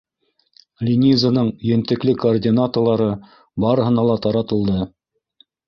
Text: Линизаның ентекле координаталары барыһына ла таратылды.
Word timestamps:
Линизаның 0.87 1.51
ентекле 1.75 2.15
координаталары 2.25 3.13
барыһына 3.67 4.09
ла 4.11 4.19
таратылды. 4.27 4.83